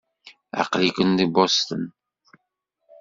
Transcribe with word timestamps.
Aql-iken 0.61 1.09
deg 1.19 1.29
Boston. 1.35 1.83